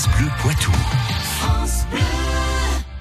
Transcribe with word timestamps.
France 0.00 0.16
Bleu 0.16 0.28
Poitou. 0.38 0.72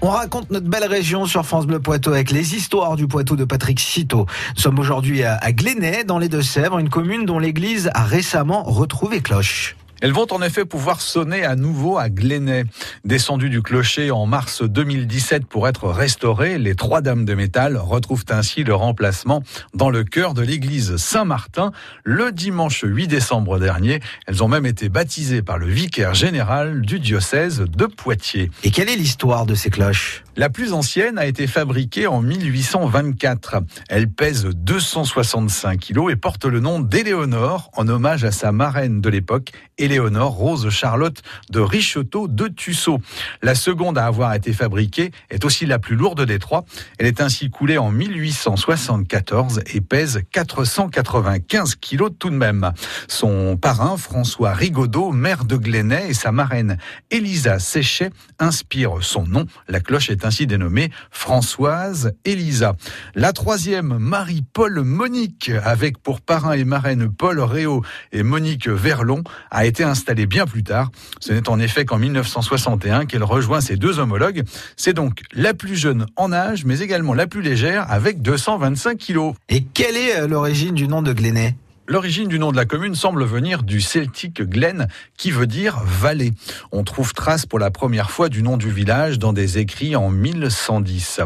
On 0.00 0.10
raconte 0.10 0.50
notre 0.52 0.68
belle 0.68 0.84
région 0.84 1.26
sur 1.26 1.44
France 1.44 1.66
Bleu 1.66 1.80
Poitou 1.80 2.10
avec 2.10 2.30
les 2.30 2.54
histoires 2.54 2.94
du 2.94 3.08
Poitou 3.08 3.34
de 3.34 3.44
Patrick 3.44 3.80
Citeau. 3.80 4.26
Nous 4.54 4.62
sommes 4.62 4.78
aujourd'hui 4.78 5.24
à 5.24 5.50
Glénay, 5.50 6.04
dans 6.04 6.18
les 6.18 6.28
Deux-Sèvres, 6.28 6.78
une 6.78 6.90
commune 6.90 7.26
dont 7.26 7.40
l'église 7.40 7.90
a 7.94 8.04
récemment 8.04 8.62
retrouvé 8.62 9.22
cloche. 9.22 9.74
Elles 10.00 10.12
vont 10.12 10.26
en 10.30 10.42
effet 10.42 10.64
pouvoir 10.64 11.00
sonner 11.00 11.44
à 11.44 11.56
nouveau 11.56 11.98
à 11.98 12.08
Glénay. 12.08 12.64
Descendues 13.04 13.50
du 13.50 13.62
clocher 13.62 14.10
en 14.10 14.26
mars 14.26 14.62
2017 14.62 15.46
pour 15.46 15.68
être 15.68 15.88
restaurées, 15.88 16.58
les 16.58 16.74
trois 16.74 17.00
dames 17.00 17.24
de 17.24 17.34
métal 17.34 17.76
retrouvent 17.76 18.24
ainsi 18.30 18.64
leur 18.64 18.82
emplacement 18.82 19.42
dans 19.74 19.90
le 19.90 20.04
cœur 20.04 20.34
de 20.34 20.42
l'église 20.42 20.96
Saint-Martin 20.96 21.72
le 22.02 22.32
dimanche 22.32 22.84
8 22.86 23.08
décembre 23.08 23.58
dernier. 23.58 24.00
Elles 24.26 24.42
ont 24.42 24.48
même 24.48 24.66
été 24.66 24.88
baptisées 24.88 25.42
par 25.42 25.58
le 25.58 25.66
vicaire 25.66 26.14
général 26.14 26.82
du 26.82 27.00
diocèse 27.00 27.60
de 27.60 27.86
Poitiers. 27.86 28.50
Et 28.62 28.70
quelle 28.70 28.88
est 28.88 28.96
l'histoire 28.96 29.46
de 29.46 29.54
ces 29.54 29.70
cloches? 29.70 30.24
La 30.36 30.50
plus 30.50 30.72
ancienne 30.72 31.16
a 31.16 31.26
été 31.26 31.46
fabriquée 31.46 32.08
en 32.08 32.20
1824. 32.20 33.62
Elle 33.88 34.08
pèse 34.08 34.44
265 34.44 35.78
kilos 35.78 36.12
et 36.12 36.16
porte 36.16 36.44
le 36.44 36.58
nom 36.58 36.80
d'Éléonore 36.80 37.70
en 37.76 37.86
hommage 37.86 38.24
à 38.24 38.32
sa 38.32 38.50
marraine 38.50 39.00
de 39.00 39.08
l'époque, 39.08 39.52
Éléonore 39.84 40.32
Rose 40.32 40.70
Charlotte 40.70 41.22
de 41.50 41.60
Richeteau 41.60 42.26
de 42.26 42.48
Tussaud. 42.48 43.00
La 43.42 43.54
seconde 43.54 43.98
à 43.98 44.06
avoir 44.06 44.32
été 44.32 44.54
fabriquée 44.54 45.10
est 45.28 45.44
aussi 45.44 45.66
la 45.66 45.78
plus 45.78 45.94
lourde 45.94 46.24
des 46.24 46.38
trois. 46.38 46.64
Elle 46.98 47.06
est 47.06 47.20
ainsi 47.20 47.50
coulée 47.50 47.76
en 47.76 47.90
1874 47.90 49.60
et 49.74 49.80
pèse 49.82 50.22
495 50.32 51.74
kilos 51.74 52.12
tout 52.18 52.30
de 52.30 52.36
même. 52.36 52.72
Son 53.08 53.58
parrain, 53.58 53.98
François 53.98 54.54
Rigaudot, 54.54 55.12
maire 55.12 55.44
de 55.44 55.56
Glénay, 55.56 56.08
et 56.08 56.14
sa 56.14 56.32
marraine, 56.32 56.78
Elisa 57.10 57.58
Séchet, 57.58 58.10
inspirent 58.38 59.02
son 59.02 59.26
nom. 59.26 59.44
La 59.68 59.80
cloche 59.80 60.08
est 60.08 60.24
ainsi 60.24 60.46
dénommée 60.46 60.90
Françoise 61.10 62.14
Elisa. 62.24 62.74
La 63.14 63.34
troisième, 63.34 63.98
Marie-Paul 63.98 64.80
Monique, 64.80 65.50
avec 65.62 65.98
pour 65.98 66.22
parrain 66.22 66.52
et 66.52 66.64
marraine 66.64 67.10
Paul 67.10 67.40
Réau 67.40 67.82
et 68.12 68.22
Monique 68.22 68.68
Verlon, 68.68 69.22
a 69.50 69.66
été 69.66 69.73
installée 69.82 70.26
bien 70.26 70.46
plus 70.46 70.62
tard. 70.62 70.90
Ce 71.18 71.32
n'est 71.32 71.48
en 71.48 71.58
effet 71.58 71.84
qu'en 71.84 71.98
1961 71.98 73.06
qu'elle 73.06 73.24
rejoint 73.24 73.60
ses 73.60 73.76
deux 73.76 73.98
homologues. 73.98 74.44
C'est 74.76 74.92
donc 74.92 75.22
la 75.32 75.54
plus 75.54 75.74
jeune 75.76 76.06
en 76.16 76.32
âge, 76.32 76.64
mais 76.64 76.80
également 76.80 77.14
la 77.14 77.26
plus 77.26 77.42
légère, 77.42 77.90
avec 77.90 78.22
225 78.22 78.96
kilos. 78.96 79.34
Et 79.48 79.64
quelle 79.64 79.96
est 79.96 80.20
euh, 80.20 80.28
l'origine 80.28 80.74
du 80.74 80.86
nom 80.86 81.02
de 81.02 81.12
Glénay 81.12 81.56
L'origine 81.86 82.28
du 82.28 82.38
nom 82.38 82.50
de 82.50 82.56
la 82.56 82.64
commune 82.64 82.94
semble 82.94 83.24
venir 83.24 83.62
du 83.62 83.82
celtique 83.82 84.40
Glen, 84.40 84.88
qui 85.18 85.30
veut 85.30 85.46
dire 85.46 85.82
vallée. 85.84 86.32
On 86.72 86.82
trouve 86.82 87.12
trace 87.12 87.44
pour 87.44 87.58
la 87.58 87.70
première 87.70 88.10
fois 88.10 88.30
du 88.30 88.42
nom 88.42 88.56
du 88.56 88.70
village 88.70 89.18
dans 89.18 89.34
des 89.34 89.58
écrits 89.58 89.94
en 89.94 90.08
1110. 90.08 91.20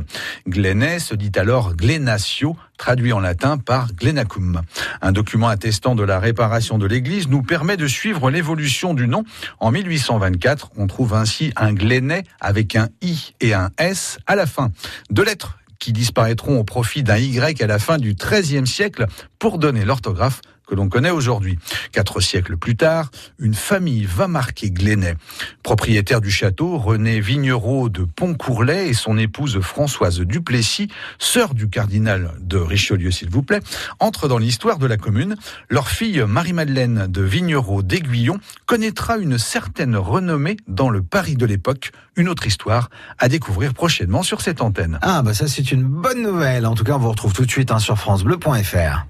Glenay 0.48 0.98
se 0.98 1.14
dit 1.14 1.30
alors 1.36 1.76
Glenatio, 1.76 2.56
traduit 2.76 3.12
en 3.12 3.20
latin 3.20 3.56
par 3.56 3.92
Glenacum. 3.92 4.62
Un 5.00 5.12
document 5.12 5.48
attestant 5.48 5.94
de 5.94 6.02
la 6.02 6.18
réparation 6.18 6.76
de 6.76 6.86
l'église 6.86 7.28
nous 7.28 7.42
permet 7.42 7.76
de 7.76 7.86
suivre 7.86 8.28
l'évolution 8.28 8.94
du 8.94 9.06
nom. 9.06 9.22
En 9.60 9.70
1824, 9.70 10.72
on 10.76 10.88
trouve 10.88 11.14
ainsi 11.14 11.52
un 11.54 11.72
Glenay 11.72 12.24
avec 12.40 12.74
un 12.74 12.88
I 13.00 13.32
et 13.40 13.54
un 13.54 13.70
S 13.78 14.18
à 14.26 14.34
la 14.34 14.46
fin. 14.46 14.72
Deux 15.10 15.24
lettres 15.24 15.56
qui 15.78 15.92
disparaîtront 15.92 16.58
au 16.58 16.64
profit 16.64 17.02
d'un 17.02 17.18
Y 17.18 17.62
à 17.62 17.66
la 17.66 17.78
fin 17.78 17.98
du 17.98 18.14
XIIIe 18.14 18.66
siècle 18.66 19.06
pour 19.38 19.58
donner 19.58 19.84
l'orthographe 19.84 20.40
que 20.68 20.74
l'on 20.74 20.88
connaît 20.88 21.10
aujourd'hui. 21.10 21.58
Quatre 21.92 22.20
siècles 22.20 22.56
plus 22.56 22.76
tard, 22.76 23.10
une 23.38 23.54
famille 23.54 24.04
va 24.04 24.28
marquer 24.28 24.70
Glénay. 24.70 25.16
Propriétaire 25.62 26.20
du 26.20 26.30
château, 26.30 26.78
René 26.78 27.20
Vignereau 27.20 27.88
de 27.88 28.04
Pontcourlet 28.04 28.88
et 28.88 28.94
son 28.94 29.16
épouse 29.16 29.60
Françoise 29.60 30.20
Duplessis, 30.20 30.88
sœur 31.18 31.54
du 31.54 31.68
cardinal 31.68 32.32
de 32.40 32.58
Richelieu 32.58 33.10
s'il 33.10 33.30
vous 33.30 33.42
plaît, 33.42 33.60
entrent 33.98 34.28
dans 34.28 34.38
l'histoire 34.38 34.78
de 34.78 34.86
la 34.86 34.98
commune. 34.98 35.36
Leur 35.70 35.88
fille 35.88 36.22
Marie-Madeleine 36.26 37.06
de 37.08 37.22
Vignereau 37.22 37.82
d'Aiguillon 37.82 38.38
connaîtra 38.66 39.16
une 39.16 39.38
certaine 39.38 39.96
renommée 39.96 40.58
dans 40.68 40.90
le 40.90 41.02
Paris 41.02 41.36
de 41.36 41.46
l'époque. 41.46 41.92
Une 42.16 42.28
autre 42.28 42.46
histoire 42.46 42.90
à 43.18 43.28
découvrir 43.28 43.72
prochainement 43.74 44.22
sur 44.22 44.42
cette 44.42 44.60
antenne. 44.60 44.98
Ah 45.02 45.22
bah 45.22 45.34
ça 45.34 45.48
c'est 45.48 45.72
une 45.72 45.84
bonne 45.84 46.22
nouvelle. 46.22 46.66
En 46.66 46.74
tout 46.74 46.84
cas 46.84 46.94
on 46.94 46.98
vous 46.98 47.10
retrouve 47.10 47.32
tout 47.32 47.46
de 47.46 47.50
suite 47.50 47.70
hein, 47.70 47.78
sur 47.78 47.96
francebleu.fr. 47.96 49.06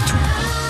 Poitou. 0.00 0.69